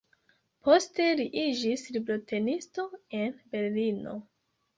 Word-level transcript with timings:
Poste 0.67 1.03
li 1.19 1.27
iĝis 1.41 1.83
librotenisto 1.97 2.87
en 3.21 3.37
Berlino. 3.53 4.17